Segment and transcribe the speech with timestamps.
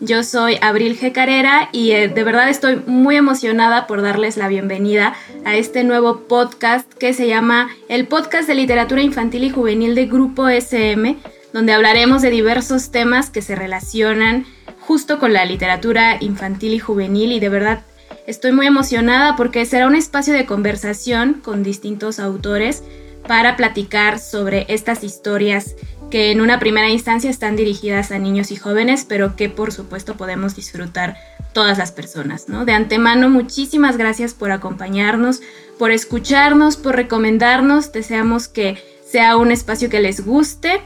[0.00, 1.10] Yo soy Abril G.
[1.10, 6.20] Carrera y eh, de verdad estoy muy emocionada por darles la bienvenida a este nuevo
[6.28, 11.18] podcast que se llama el Podcast de Literatura Infantil y Juvenil de Grupo SM,
[11.52, 14.46] donde hablaremos de diversos temas que se relacionan
[14.78, 17.82] justo con la literatura infantil y juvenil y de verdad
[18.28, 22.84] estoy muy emocionada porque será un espacio de conversación con distintos autores
[23.26, 25.74] para platicar sobre estas historias
[26.10, 30.16] que en una primera instancia están dirigidas a niños y jóvenes, pero que por supuesto
[30.16, 31.16] podemos disfrutar
[31.52, 32.64] todas las personas, ¿no?
[32.64, 35.40] De antemano, muchísimas gracias por acompañarnos,
[35.78, 37.92] por escucharnos, por recomendarnos.
[37.92, 40.80] Deseamos que sea un espacio que les guste.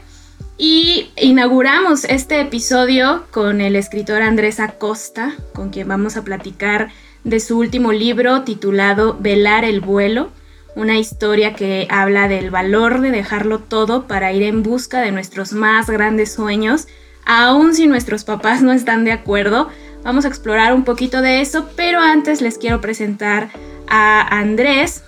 [0.57, 6.91] Y inauguramos este episodio con el escritor Andrés Acosta, con quien vamos a platicar
[7.23, 10.29] de su último libro titulado Velar el vuelo
[10.75, 15.53] una historia que habla del valor de dejarlo todo para ir en busca de nuestros
[15.53, 16.87] más grandes sueños,
[17.25, 19.69] aun si nuestros papás no están de acuerdo.
[20.03, 23.49] Vamos a explorar un poquito de eso, pero antes les quiero presentar
[23.87, 25.03] a Andrés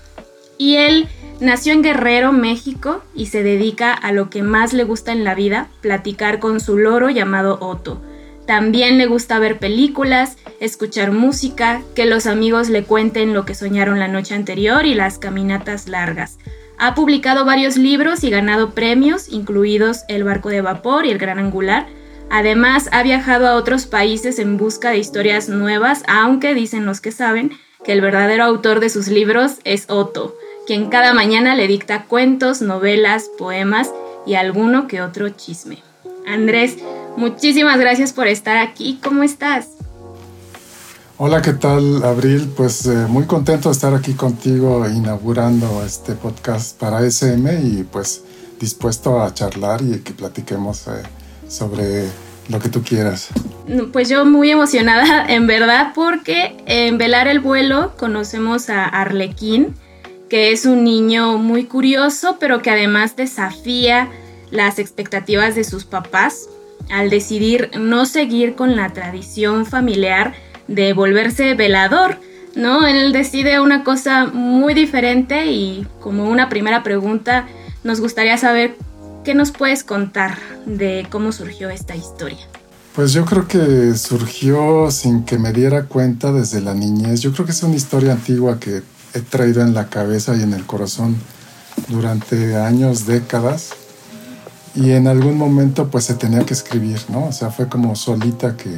[0.58, 1.08] y él
[1.40, 5.36] nació en Guerrero, México y se dedica a lo que más le gusta en la
[5.36, 8.02] vida, platicar con su loro llamado Otto.
[8.46, 14.00] También le gusta ver películas, escuchar música, que los amigos le cuenten lo que soñaron
[14.00, 16.38] la noche anterior y las caminatas largas.
[16.78, 21.40] Ha publicado varios libros y ganado premios, incluidos El barco de vapor y El gran
[21.40, 21.88] angular.
[22.30, 27.12] Además, ha viajado a otros países en busca de historias nuevas, aunque dicen los que
[27.12, 27.52] saben
[27.84, 30.36] que el verdadero autor de sus libros es Otto,
[30.68, 33.92] quien cada mañana le dicta cuentos, novelas, poemas
[34.26, 35.84] y alguno que otro chisme.
[36.28, 36.78] Andrés,
[37.18, 39.00] muchísimas gracias por estar aquí.
[39.04, 39.70] ¿Cómo estás?
[41.18, 42.52] Hola, ¿qué tal, Abril?
[42.58, 48.22] Pues eh, muy contento de estar aquí contigo inaugurando este podcast para SM y pues
[48.60, 51.04] dispuesto a charlar y que platiquemos eh,
[51.48, 52.10] sobre
[52.50, 53.30] lo que tú quieras.
[53.94, 59.74] Pues yo muy emocionada, en verdad, porque en Velar el Vuelo conocemos a Arlequín,
[60.30, 64.10] que es un niño muy curioso, pero que además desafía
[64.52, 66.50] las expectativas de sus papás
[66.90, 70.34] al decidir no seguir con la tradición familiar
[70.68, 72.20] de volverse velador,
[72.56, 72.88] ¿no?
[72.88, 77.48] Él decide una cosa muy diferente y como una primera pregunta
[77.84, 78.76] nos gustaría saber
[79.24, 82.48] qué nos puedes contar de cómo surgió esta historia.
[82.96, 87.20] Pues yo creo que surgió sin que me diera cuenta desde la niñez.
[87.20, 90.54] Yo creo que es una historia antigua que he traído en la cabeza y en
[90.54, 91.16] el corazón
[91.90, 93.74] durante años, décadas
[94.76, 97.28] y en algún momento pues se tenía que escribir, ¿no?
[97.28, 98.76] O sea, fue como solita que,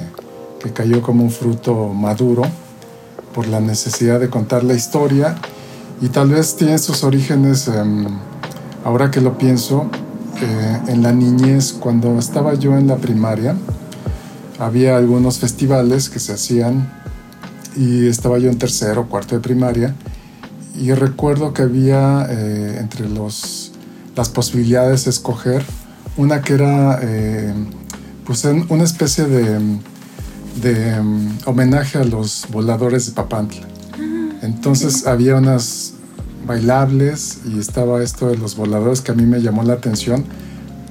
[0.59, 2.43] que cayó como un fruto maduro
[3.33, 5.35] por la necesidad de contar la historia
[6.01, 8.05] y tal vez tiene sus orígenes, em,
[8.83, 9.89] ahora que lo pienso,
[10.41, 13.55] eh, en la niñez, cuando estaba yo en la primaria,
[14.59, 16.91] había algunos festivales que se hacían
[17.75, 19.95] y estaba yo en tercero cuarto de primaria
[20.75, 23.71] y recuerdo que había eh, entre los,
[24.15, 25.65] las posibilidades de escoger
[26.17, 27.53] una que era eh,
[28.25, 29.59] pues una especie de,
[30.61, 33.67] de um, homenaje a los voladores de Papantla.
[33.93, 35.93] Ah, Entonces había unas
[36.45, 40.25] bailables y estaba esto de los voladores que a mí me llamó la atención,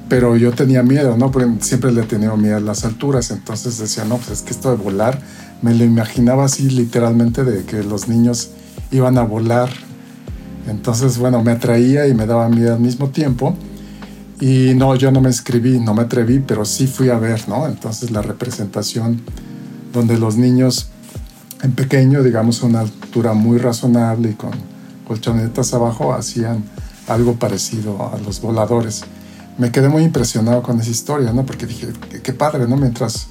[0.09, 1.31] pero yo tenía miedo, ¿no?
[1.31, 4.53] Porque siempre le he tenido miedo a las alturas, entonces decía, no, pues es que
[4.53, 5.21] esto de volar,
[5.63, 8.51] me lo imaginaba así literalmente de que los niños
[8.93, 9.71] iban a volar.
[10.69, 13.57] Entonces, bueno, me atraía y me daba miedo al mismo tiempo.
[14.41, 17.67] Y no, yo no me inscribí, no me atreví, pero sí fui a ver, ¿no?
[17.67, 19.23] Entonces la representación
[19.93, 20.91] donde los niños
[21.63, 24.51] en pequeño, digamos a una altura muy razonable y con
[25.09, 26.65] colchonetas abajo, hacían
[27.09, 29.05] algo parecido a los voladores.
[29.57, 31.47] Me quedé muy impresionado con esa historia, ¿no?
[31.47, 31.89] Porque dije,
[32.23, 32.77] qué padre, ¿no?
[32.77, 33.29] Mientras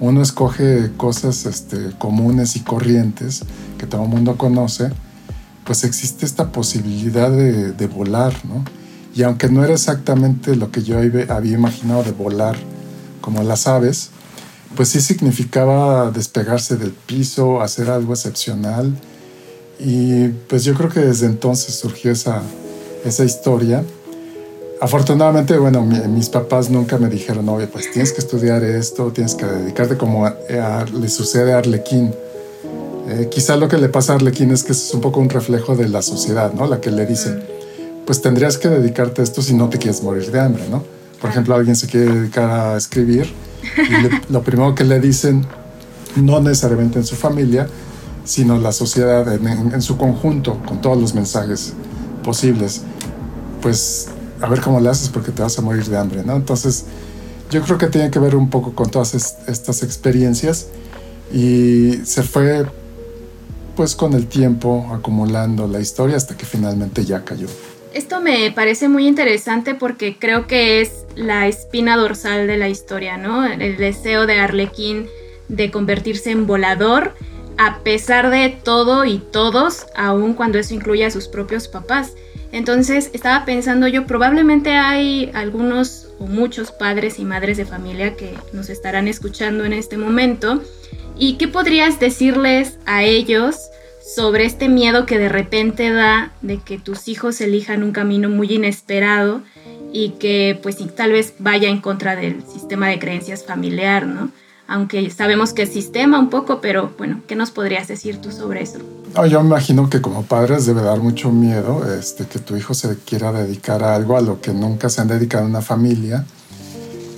[0.00, 3.42] uno escoge cosas este, comunes y corrientes
[3.78, 4.90] que todo el mundo conoce,
[5.64, 8.64] pues existe esta posibilidad de, de volar, ¿no?
[9.14, 12.56] Y aunque no era exactamente lo que yo había imaginado de volar
[13.20, 14.10] como las aves,
[14.76, 18.96] pues sí significaba despegarse del piso, hacer algo excepcional.
[19.78, 22.42] Y pues yo creo que desde entonces surgió esa,
[23.04, 23.82] esa historia.
[24.80, 29.44] Afortunadamente, bueno, mis papás nunca me dijeron, oye, pues tienes que estudiar esto, tienes que
[29.44, 32.14] dedicarte como le sucede a Arlequín.
[33.08, 35.76] Eh, quizá lo que le pasa a Arlequín es que es un poco un reflejo
[35.76, 36.66] de la sociedad, ¿no?
[36.66, 37.59] La que le dice,
[38.06, 40.84] pues tendrías que dedicarte a esto si no te quieres morir de hambre, ¿no?
[41.20, 43.32] Por ejemplo, alguien se quiere dedicar a escribir
[43.76, 45.46] y lo primero que le dicen,
[46.16, 47.68] no necesariamente en su familia,
[48.24, 51.74] sino la sociedad en, su conjunto, con todos los mensajes
[52.22, 52.82] posibles,
[53.60, 54.08] pues
[54.40, 56.36] a ver cómo le haces porque te vas a morir de hambre, ¿no?
[56.36, 56.84] Entonces,
[57.50, 60.66] yo creo que tiene que ver un poco con todas estas experiencias
[61.32, 62.66] y se fue
[63.76, 67.46] pues con el tiempo acumulando la historia hasta que finalmente ya cayó.
[67.92, 73.16] Esto me parece muy interesante porque creo que es la espina dorsal de la historia,
[73.16, 73.44] ¿no?
[73.44, 75.08] El deseo de Arlequín
[75.48, 77.14] de convertirse en volador
[77.58, 82.14] a pesar de todo y todos, aun cuando eso incluye a sus propios papás.
[82.52, 88.34] Entonces estaba pensando yo, probablemente hay algunos o muchos padres y madres de familia que
[88.52, 90.62] nos estarán escuchando en este momento.
[91.18, 93.68] ¿Y qué podrías decirles a ellos
[94.14, 98.52] sobre este miedo que de repente da de que tus hijos elijan un camino muy
[98.52, 99.42] inesperado
[99.92, 104.30] y que pues tal vez vaya en contra del sistema de creencias familiar, ¿no?
[104.66, 108.62] Aunque sabemos que es sistema un poco, pero bueno, ¿qué nos podrías decir tú sobre
[108.62, 108.78] eso?
[109.28, 112.96] yo me imagino que como padres debe dar mucho miedo este, que tu hijo se
[112.98, 116.24] quiera dedicar a algo a lo que nunca se han dedicado en una familia.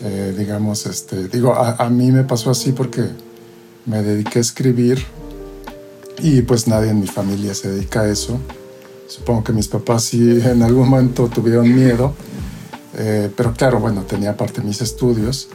[0.03, 3.05] Eh, digamos, este, digo, a mí me pasó así porque
[3.85, 5.05] me dediqué a escribir
[6.19, 8.39] y pues nadie en mi familia se dedica a eso.
[9.07, 12.15] Supongo que mis papás sí en algún momento tuvieron miedo,
[12.97, 15.49] eh, pero claro, bueno, tenía aparte mis estudios.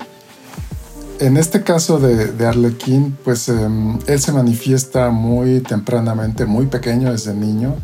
[1.19, 7.11] En este caso de, de Arlequín, pues em, él se manifiesta muy tempranamente, muy pequeño
[7.11, 7.75] desde niño,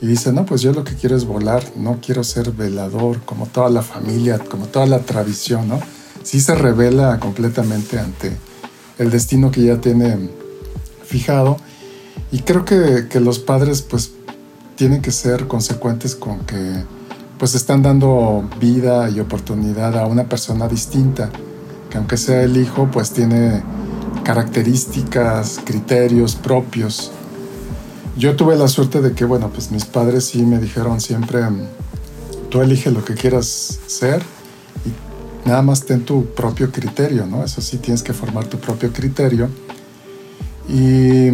[0.00, 3.46] y dice, no, pues yo lo que quiero es volar, no quiero ser velador, como
[3.46, 5.80] toda la familia, como toda la tradición, ¿no?
[6.22, 8.36] Sí se revela completamente ante
[8.98, 10.28] el destino que ya tiene
[11.04, 11.56] fijado
[12.32, 14.12] y creo que, que, los padres pues
[14.76, 16.84] tienen que ser consecuentes con que
[17.38, 21.30] pues están dando vida y oportunidad a una persona distinta,
[21.90, 23.62] que aunque sea el hijo pues tiene
[24.24, 27.12] características, criterios propios.
[28.16, 31.42] Yo tuve la suerte de que bueno pues mis padres sí me dijeron siempre
[32.50, 34.22] tú elige lo que quieras ser
[34.84, 37.44] y nada más ten tu propio criterio, ¿no?
[37.44, 39.48] Eso sí tienes que formar tu propio criterio.
[40.68, 41.28] Y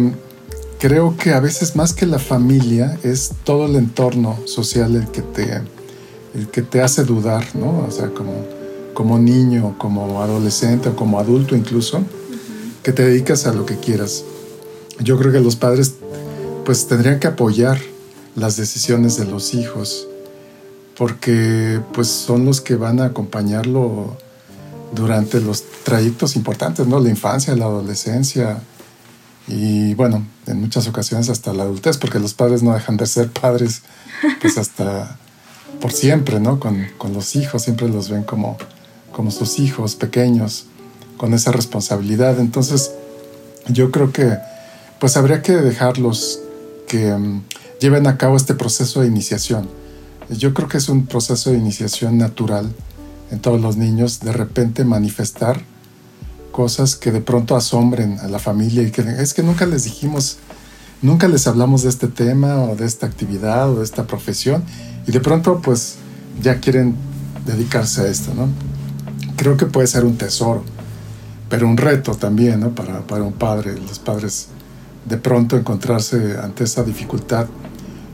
[0.83, 5.21] creo que a veces más que la familia es todo el entorno social el que
[5.21, 5.61] te,
[6.35, 7.85] el que te hace dudar, ¿no?
[7.87, 8.33] O sea, como,
[8.93, 12.03] como niño, como adolescente o como adulto incluso,
[12.83, 14.25] que te dedicas a lo que quieras.
[14.99, 15.93] Yo creo que los padres
[16.65, 17.79] pues tendrían que apoyar
[18.35, 20.09] las decisiones de los hijos
[20.97, 24.17] porque pues son los que van a acompañarlo
[24.93, 26.99] durante los trayectos importantes, ¿no?
[26.99, 28.61] La infancia, la adolescencia,
[29.47, 33.29] y bueno, en muchas ocasiones hasta la adultez, porque los padres no dejan de ser
[33.29, 33.81] padres,
[34.41, 35.17] pues hasta
[35.81, 36.59] por siempre, ¿no?
[36.59, 38.57] Con, con los hijos, siempre los ven como,
[39.11, 40.65] como sus hijos pequeños,
[41.17, 42.39] con esa responsabilidad.
[42.39, 42.91] Entonces,
[43.67, 44.37] yo creo que
[44.99, 46.39] pues habría que dejarlos
[46.87, 47.41] que um,
[47.81, 49.69] lleven a cabo este proceso de iniciación.
[50.29, 52.73] Yo creo que es un proceso de iniciación natural
[53.29, 55.61] en todos los niños, de repente manifestar
[56.53, 60.37] cosas que de pronto asombren a la familia y que es que nunca les dijimos,
[61.01, 64.63] nunca les hablamos de este tema o de esta actividad o de esta profesión
[65.05, 65.95] y de pronto pues
[66.41, 66.95] ya quieren
[67.45, 68.47] dedicarse a esto, ¿no?
[69.35, 70.63] Creo que puede ser un tesoro,
[71.49, 72.73] pero un reto también, ¿no?
[72.73, 74.47] Para, para un padre, los padres
[75.09, 77.47] de pronto encontrarse ante esa dificultad.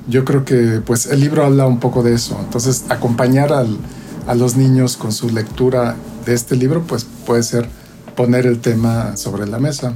[0.07, 3.77] Yo creo que pues el libro habla un poco de eso, entonces acompañar al,
[4.25, 7.69] a los niños con su lectura de este libro pues puede ser
[8.19, 9.93] poner el tema sobre la mesa.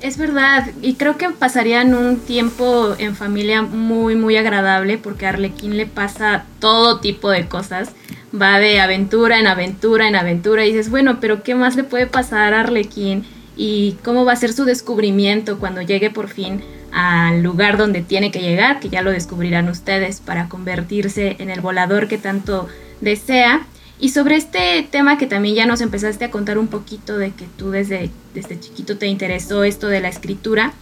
[0.00, 5.28] Es verdad, y creo que pasarían un tiempo en familia muy, muy agradable porque a
[5.28, 7.90] Arlequín le pasa todo tipo de cosas.
[8.34, 12.08] Va de aventura en aventura en aventura y dices, bueno, pero ¿qué más le puede
[12.08, 13.24] pasar a Arlequín?
[13.56, 18.32] ¿Y cómo va a ser su descubrimiento cuando llegue por fin al lugar donde tiene
[18.32, 18.80] que llegar?
[18.80, 22.66] Que ya lo descubrirán ustedes para convertirse en el volador que tanto
[23.00, 23.64] desea.
[24.00, 27.46] Y sobre este tema que también ya nos empezaste a contar un poquito de que
[27.58, 30.72] tú desde, desde chiquito te interesó esto de la escritura,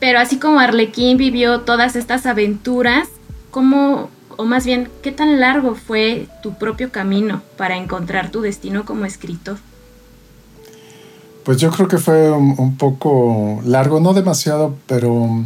[0.00, 3.08] pero así como Arlequín vivió todas estas aventuras,
[3.52, 8.84] ¿cómo, o más bien, qué tan largo fue tu propio camino para encontrar tu destino
[8.84, 9.58] como escritor?
[11.44, 15.44] Pues yo creo que fue un, poco largo, no demasiado, pero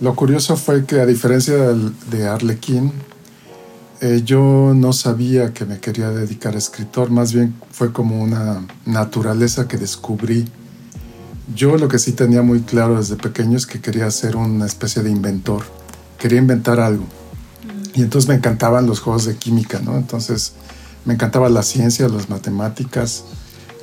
[0.00, 2.92] lo curioso fue que a diferencia de, de Arlequín,
[4.00, 8.64] eh, yo no sabía que me quería dedicar a escritor, más bien fue como una
[8.86, 10.44] naturaleza que descubrí
[11.56, 15.02] Yo lo que sí tenía muy claro desde pequeño es que quería ser una especie
[15.02, 15.64] de inventor,
[16.18, 17.06] quería inventar algo.
[17.94, 19.96] Y entonces me encantaban los juegos de química, ¿no?
[19.96, 20.52] Entonces
[21.04, 23.24] me encantaba la ciencia, las matemáticas,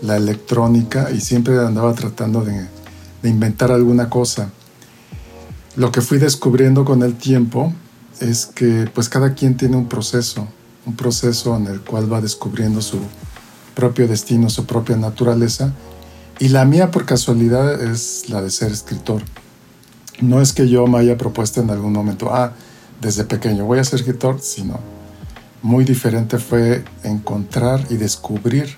[0.02, 2.68] la electrónica y siempre andaba tratando de,
[3.22, 4.50] de inventar alguna cosa.
[5.76, 7.74] Lo que fui descubriendo con el tiempo
[8.20, 10.48] es que pues cada quien tiene un proceso,
[10.86, 13.00] un proceso en el cual va descubriendo su
[13.74, 15.74] propio destino, su propia naturaleza.
[16.40, 19.22] Y la mía por casualidad es la de ser escritor.
[20.22, 22.54] No es que yo me haya propuesto en algún momento, ah,
[23.02, 24.80] desde pequeño voy a ser escritor, sino
[25.62, 28.76] muy diferente fue encontrar y descubrir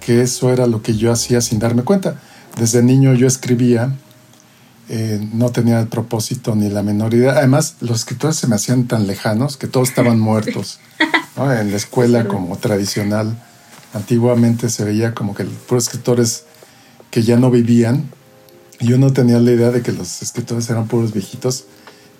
[0.00, 2.20] que eso era lo que yo hacía sin darme cuenta.
[2.58, 3.96] Desde niño yo escribía
[4.88, 7.32] eh, no tenía el propósito ni la menor idea.
[7.32, 10.78] Además, los escritores se me hacían tan lejanos que todos estaban muertos.
[11.36, 13.36] En la escuela como tradicional,
[13.92, 16.44] antiguamente se veía como que los escritores
[17.10, 18.08] que ya no vivían
[18.80, 21.64] y uno tenía la idea de que los escritores eran puros viejitos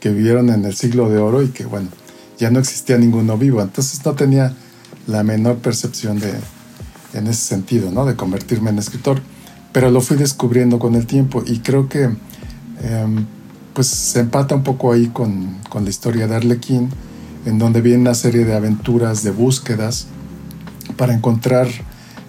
[0.00, 1.88] que vivieron en el siglo de oro y que, bueno,
[2.38, 3.60] ya no existía ninguno vivo.
[3.62, 4.54] Entonces no tenía
[5.06, 6.32] la menor percepción de,
[7.12, 8.04] en ese sentido, ¿no?
[8.04, 9.20] De convertirme en escritor.
[9.72, 12.10] Pero lo fui descubriendo con el tiempo y creo que
[12.82, 13.26] Em,
[13.72, 16.90] pues se empata un poco ahí con, con, la historia de Arlequín,
[17.44, 20.06] en donde viene una serie de aventuras, de búsquedas,
[20.96, 21.68] para encontrar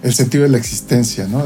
[0.02, 1.44] el sentido de la existencia, ¿no?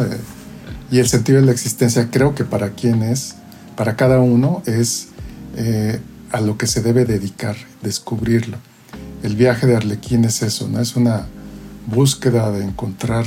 [0.91, 3.37] y el sentido de la existencia creo que para quien es,
[3.77, 5.09] para cada uno, es
[5.57, 6.01] eh,
[6.33, 8.59] a lo que se debe dedicar, descubrirlo.
[9.23, 10.81] El viaje de Arlequín es eso, ¿no?
[10.81, 11.27] Es una
[11.87, 13.27] búsqueda de encontrar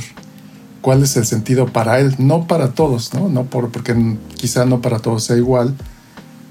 [0.84, 3.30] cuál es el sentido para él, no para todos, ¿no?
[3.30, 5.74] no por, porque quizá no para todos sea igual,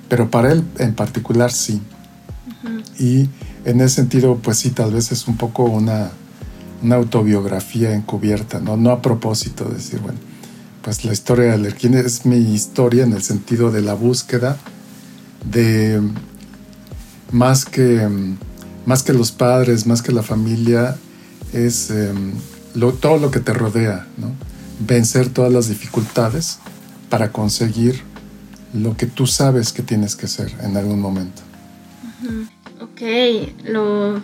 [0.09, 1.79] pero para él en particular sí.
[2.97, 3.29] Y
[3.63, 6.09] en ese sentido, pues sí, tal vez es un poco una,
[6.81, 8.75] una autobiografía encubierta, ¿no?
[8.75, 10.17] no a propósito de decir, bueno,
[10.81, 14.57] pues la historia de Alerquín es mi historia en el sentido de la búsqueda
[15.45, 16.01] de
[17.31, 18.09] más que,
[18.87, 20.97] más que los padres, más que la familia,
[21.53, 21.91] es
[22.75, 24.31] em, todo lo que te rodea, ¿no?
[24.79, 26.59] vencer todas las dificultades
[27.09, 28.01] para conseguir
[28.73, 31.41] lo que tú sabes que tienes que hacer en algún momento.
[32.81, 33.01] Ok,
[33.65, 34.21] lo,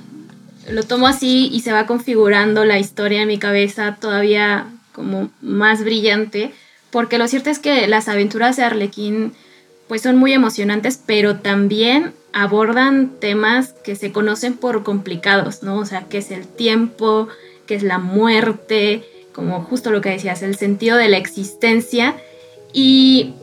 [0.70, 5.84] lo tomo así y se va configurando la historia en mi cabeza todavía como más
[5.84, 6.52] brillante,
[6.90, 9.34] porque lo cierto es que las aventuras de Arlequín
[9.88, 15.78] pues son muy emocionantes, pero también abordan temas que se conocen por complicados, ¿no?
[15.78, 17.28] O sea, que es el tiempo,
[17.70, 22.16] que es la muerte, como justo lo que decías, el sentido de la existencia
[22.74, 23.36] y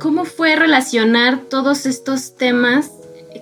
[0.00, 2.90] cómo fue relacionar todos estos temas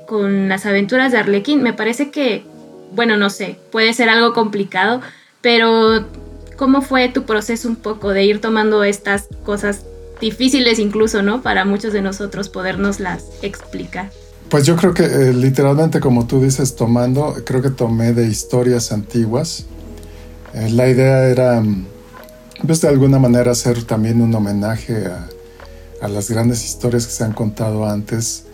[0.08, 1.62] con las aventuras de Arlequín.
[1.62, 2.44] Me parece que,
[2.92, 5.00] bueno, no sé, puede ser algo complicado,
[5.42, 6.08] pero
[6.56, 9.84] ¿cómo fue tu proceso un poco de ir tomando estas cosas
[10.20, 11.40] difíciles incluso, ¿no?
[11.40, 14.10] Para muchos de nosotros podernoslas explicar.
[14.48, 18.90] Pues yo creo que eh, literalmente como tú dices, tomando, creo que tomé de historias
[18.90, 19.66] antiguas
[20.54, 21.62] eh, la idea era,
[22.66, 27.32] pues de alguna manera, hacer también un homenaje a, las grandes historias que se han
[27.32, 28.44] contado antes,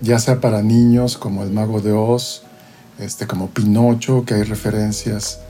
[0.00, 2.42] ya sea para niños como El Mago de Oz,
[2.98, 5.40] este, como Pinocho, que hay referencias,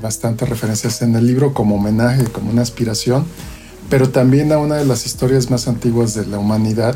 [0.00, 3.24] bastantes referencias en el libro como homenaje, como una aspiración,
[3.88, 6.94] pero también a una de las historias más antiguas de la humanidad,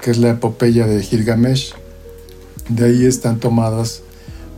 [0.00, 1.74] que es la epopeya de Gilgamesh.
[2.68, 4.02] De ahí están tomadas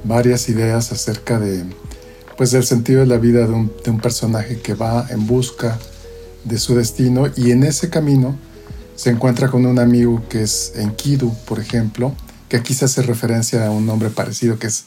[0.04, 1.64] varias ideas acerca de
[2.40, 5.78] pues del sentido de la vida de un, personaje que va en busca
[6.44, 8.34] de su destino y en ese camino
[8.96, 12.14] se encuentra con un amigo que es Enkidu, por ejemplo,
[12.48, 14.84] que aquí se hace referencia a un nombre parecido que es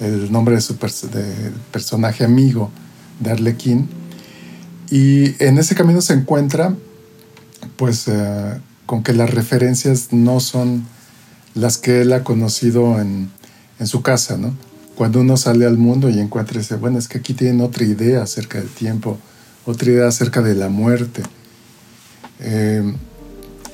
[0.00, 0.76] el nombre de su
[1.70, 2.72] personaje amigo
[3.20, 3.88] de Arlequín.
[4.90, 6.74] Y en ese camino se encuentra
[7.76, 10.84] pues eh, con que las referencias no son
[11.54, 13.30] las que él ha conocido en,
[13.78, 14.52] en su casa, ¿no?
[14.98, 18.58] Cuando uno sale al mundo y encuentra bueno, es que aquí tienen otra idea acerca
[18.58, 19.16] del tiempo,
[19.64, 21.22] otra idea acerca de la muerte
[22.40, 22.82] eh,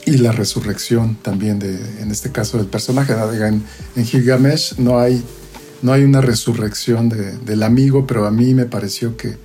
[0.05, 3.15] y la resurrección también, de, en este caso del personaje.
[3.15, 3.65] En,
[3.97, 5.25] en Gilgamesh no hay,
[5.81, 9.39] no hay una resurrección del amigo, pero a mí me pareció que,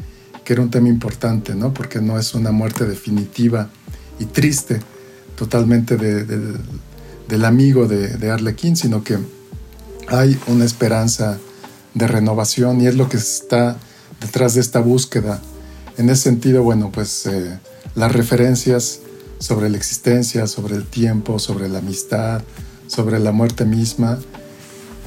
[0.43, 1.74] que era un tema importante, ¿no?
[1.74, 3.69] porque no es una muerte definitiva
[4.19, 4.81] y triste
[5.38, 9.17] totalmente del amigo de, de Arlequín, sino que
[10.09, 11.39] hay una esperanza
[12.00, 13.77] de renovación y es lo que está
[14.20, 15.39] detrás de esta búsqueda.
[15.98, 17.60] En ese sentido, bueno, pues eh,
[17.94, 19.01] las referencias
[19.38, 22.41] sobre la existencia, sobre el tiempo, sobre la amistad,
[22.88, 24.18] sobre la muerte misma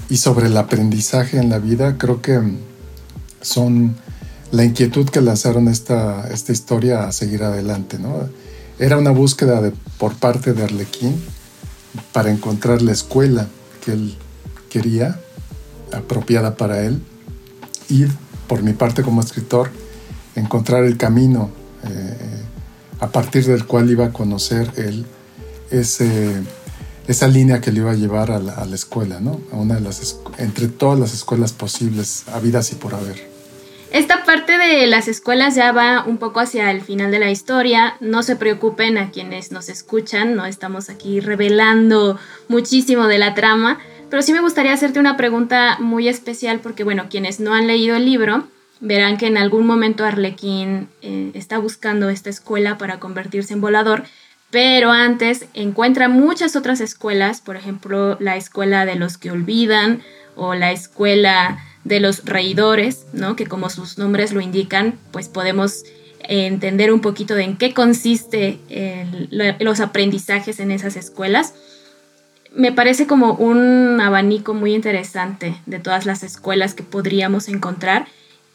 [0.09, 2.41] y sobre el aprendizaje en la vida, creo que
[3.41, 3.97] son
[4.53, 7.99] la inquietud que lanzaron esta, esta historia a seguir adelante.
[7.99, 8.29] ¿no?
[8.79, 11.23] Era una búsqueda de, por parte de Arlequín
[12.13, 13.49] para encontrar la escuela
[13.85, 14.15] que él
[14.69, 15.21] quería,
[15.93, 17.01] apropiada para él,
[17.89, 18.07] y
[18.47, 19.71] por mi parte como escritor,
[20.35, 21.51] encontrar el camino
[21.85, 22.43] eh,
[23.01, 25.05] a partir del cual iba a conocer él
[25.71, 26.43] ese,
[27.07, 29.41] esa línea que le iba a llevar a la, escuela, ¿no?
[29.53, 33.33] A una de las, entre todas las escuelas posibles, habidas y por haber.
[33.91, 37.97] Esta parte de las escuelas ya va un poco hacia el final de la historia.
[38.01, 42.19] No se preocupen a quienes nos escuchan, no estamos aquí revelando
[42.49, 43.79] muchísimo de la trama,
[44.13, 47.97] pero sí me gustaría hacerte una pregunta muy especial porque, bueno, quienes no han leído
[47.97, 48.47] el libro
[48.79, 54.05] verán que en algún momento Arlequín eh, está buscando esta escuela para convertirse en volador,
[54.51, 60.03] pero antes encuentra muchas otras escuelas, por ejemplo, la escuela de los que olvidan
[60.37, 63.35] o la escuela de los reidores, ¿no?
[63.35, 65.85] que como sus nombres lo indican, pues podemos
[66.21, 68.61] entender un poquito de en qué consiste
[69.59, 71.55] los aprendizajes en esas escuelas.
[72.55, 78.07] Me parece como un abanico muy interesante de todas las escuelas que podríamos encontrar.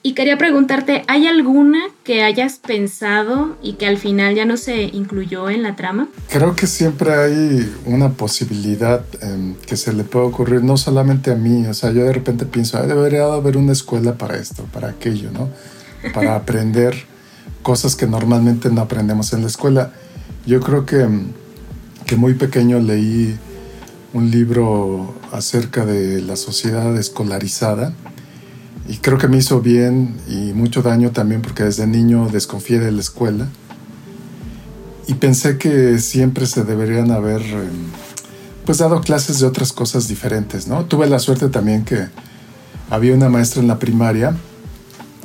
[0.03, 4.83] Y quería preguntarte, ¿hay alguna que hayas pensado y que al final ya no se
[4.83, 6.07] incluyó en la trama?
[6.29, 11.35] Creo que siempre hay una posibilidad em, que se le puede ocurrir, no solamente a
[11.35, 15.31] mí, o sea, yo de repente pienso, debería haber una escuela para esto, para aquello,
[15.31, 15.49] ¿no?
[16.13, 16.95] Para aprender
[17.63, 19.91] cosas que normalmente no aprendemos en la escuela.
[20.45, 21.25] Yo creo que, em,
[22.05, 23.37] que muy pequeño leí
[24.17, 27.93] un libro acerca de la sociedad escolarizada
[28.89, 32.91] y creo que me hizo bien y mucho daño también porque desde niño desconfié de
[32.91, 33.47] la escuela.
[35.07, 37.91] Y pensé que siempre se deberían haber em,
[38.65, 40.85] pues dado clases de otras cosas diferentes, ¿no?
[40.85, 42.07] Tuve la suerte también que
[42.89, 44.35] había una maestra en la primaria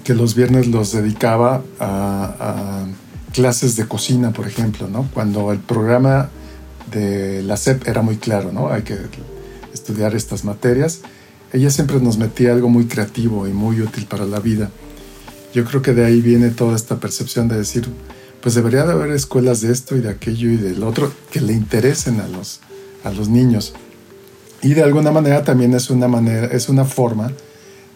[0.04, 2.84] que los viernes los dedicaba a,
[3.32, 5.08] clases de cocina, por ejemplo, ¿no?
[5.14, 6.28] Cuando el programa
[6.92, 8.70] de la SEP era muy claro, ¿no?
[8.70, 8.96] Hay que
[9.72, 11.00] estudiar estas materias
[11.52, 14.70] ella siempre nos metía algo muy creativo y muy útil para la vida.
[15.52, 17.86] Yo creo que de ahí viene toda esta percepción de decir,
[18.40, 21.52] pues debería de haber escuelas de esto y de aquello y del otro que le
[21.52, 22.60] interesen a los,
[23.04, 23.74] a los niños.
[24.62, 27.32] Y de alguna manera también es una manera, es una forma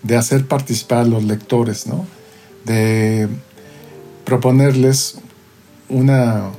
[0.02, 2.06] de hacer participar a los lectores, ¿no?
[2.66, 3.26] De
[4.26, 5.16] proponerles
[5.88, 6.50] una,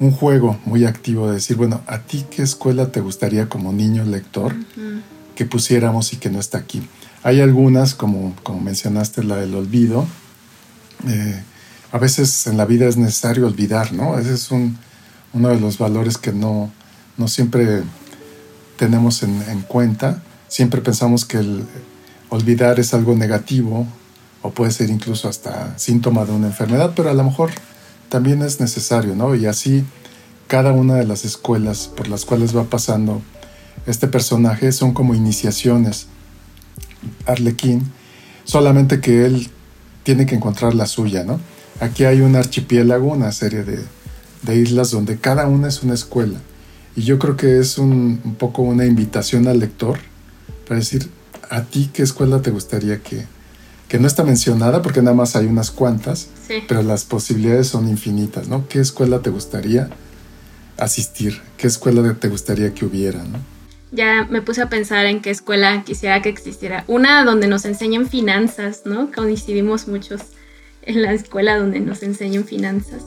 [0.00, 4.04] un juego muy activo, de decir, bueno, ¿a ti qué escuela te gustaría como niño
[4.04, 4.54] lector?
[5.40, 6.82] que pusiéramos y que no está aquí.
[7.22, 10.06] Hay algunas, como, como mencionaste, la del olvido.
[11.08, 11.42] Eh,
[11.92, 14.18] a veces en la vida es necesario olvidar, ¿no?
[14.18, 14.76] Ese es un,
[15.32, 16.70] uno de los valores que no,
[17.16, 17.84] no siempre
[18.76, 20.22] tenemos en, en, cuenta.
[20.46, 21.64] Siempre pensamos que el
[22.28, 23.86] olvidar es algo negativo
[24.42, 27.50] o puede ser incluso hasta síntoma de una enfermedad, pero a lo mejor
[28.10, 29.34] también es necesario, ¿no?
[29.34, 29.84] Y así
[30.46, 33.22] cada una de las escuelas por las cuales va pasando
[33.86, 36.08] este personaje son como iniciaciones.
[37.24, 37.90] Arlequín,
[38.44, 39.48] solamente que él
[40.02, 41.40] tiene que encontrar la suya, ¿no?
[41.80, 46.38] Aquí hay un archipiélago, una serie de, islas donde cada una es una escuela.
[46.96, 49.98] Y yo creo que es un, poco una invitación al lector
[50.66, 51.08] para decir,
[51.48, 53.24] ¿a ti qué escuela te gustaría que,
[53.90, 56.28] que no está mencionada porque nada más hay unas cuantas,
[56.66, 58.66] pero las posibilidades son infinitas, ¿no?
[58.68, 59.90] ¿Qué escuela te gustaría
[60.78, 61.42] asistir?
[61.58, 63.38] ¿Qué escuela te gustaría que hubiera, ¿no?
[63.92, 66.84] ya me puse a pensar en qué escuela quisiera que existiera.
[66.86, 69.10] Una donde nos enseñen finanzas, ¿no?
[69.12, 70.20] Coincidimos muchos
[70.82, 73.04] en la escuela donde nos enseñan finanzas.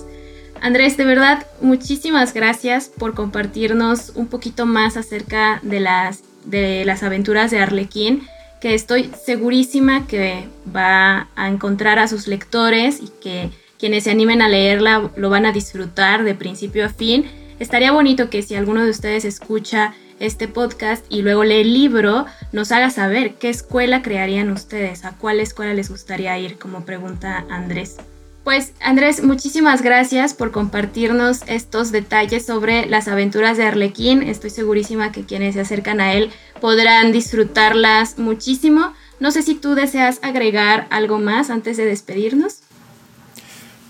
[0.61, 7.03] Andrés, de verdad, muchísimas gracias por compartirnos un poquito más acerca de las, de las
[7.03, 8.27] aventuras de Arlequín,
[8.63, 14.41] que estoy segurísima que va a encontrar a sus lectores y que quienes se animen
[14.41, 17.25] a leerla lo van a disfrutar de principio a fin.
[17.59, 22.25] Estaría bonito que si alguno de ustedes escucha este podcast y luego lee el libro,
[22.53, 27.45] nos haga saber qué escuela crearían ustedes, a cuál escuela les gustaría ir, como pregunta
[27.49, 27.97] Andrés.
[28.43, 34.21] Pues Andrés, muchísimas gracias por compartirnos estos detalles sobre las aventuras de Arlequín.
[34.21, 36.29] Estoy segurísima que quienes se acercan a él
[36.59, 38.93] podrán disfrutarlas muchísimo.
[39.21, 42.57] No sé si tú deseas agregar algo más antes de despedirnos.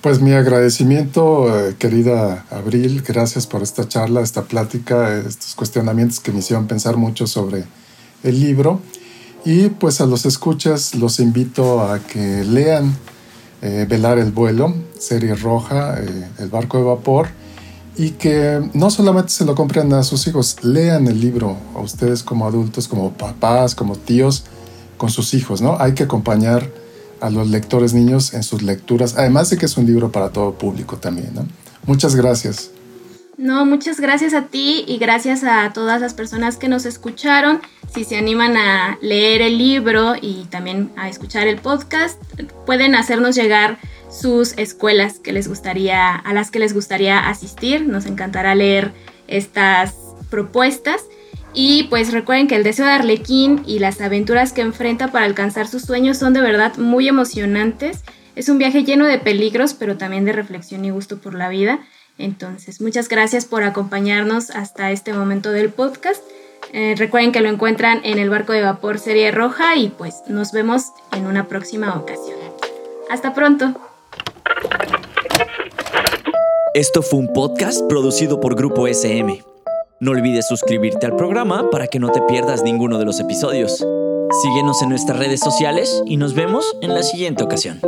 [0.01, 6.31] Pues mi agradecimiento, eh, querida Abril, gracias por esta charla, esta plática, estos cuestionamientos que
[6.31, 7.63] me hicieron pensar mucho sobre
[8.21, 8.81] el libro.
[9.45, 12.95] Y pues a los escuchas los invito a que lean
[13.63, 17.29] eh, Velar el vuelo, serie roja, eh, El barco de vapor,
[17.95, 22.23] y que no solamente se lo compren a sus hijos, lean el libro a ustedes
[22.23, 24.43] como adultos, como papás, como tíos,
[24.97, 25.77] con sus hijos, ¿no?
[25.79, 26.69] Hay que acompañar
[27.21, 30.53] a los lectores niños en sus lecturas, además de que es un libro para todo
[30.55, 31.31] público también.
[31.85, 32.69] Muchas gracias.
[33.37, 37.61] No, muchas gracias a ti y gracias a todas las personas que nos escucharon.
[37.91, 42.21] Si se animan a leer el libro y también a escuchar el podcast,
[42.67, 43.79] pueden hacernos llegar
[44.11, 47.87] sus escuelas que les gustaría, a las que les gustaría asistir.
[47.87, 48.91] Nos encantará leer
[49.27, 49.95] estas
[50.29, 51.01] propuestas.
[51.55, 55.67] Y pues recuerden que el deseo de Arlequín y las aventuras que enfrenta para alcanzar
[55.67, 58.03] sus sueños son de verdad muy emocionantes.
[58.35, 61.79] Es un viaje lleno de peligros, pero también de reflexión y gusto por la vida.
[62.17, 66.23] Entonces, muchas gracias por acompañarnos hasta este momento del podcast.
[66.71, 70.51] Eh, recuerden que lo encuentran en el barco de vapor serie roja y pues nos
[70.51, 72.37] vemos en una próxima ocasión.
[73.09, 73.73] Hasta pronto.
[76.73, 79.43] Esto fue un podcast producido por Grupo SM.
[79.99, 83.85] No olvides suscribirte al programa para que no te pierdas ninguno de los episodios.
[84.41, 87.79] Síguenos en nuestras redes sociales y nos vemos en la siguiente ocasión.